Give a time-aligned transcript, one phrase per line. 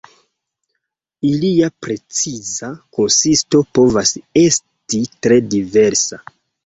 [1.31, 2.69] Ilia preciza
[3.01, 6.21] konsisto povas esti tre diversa.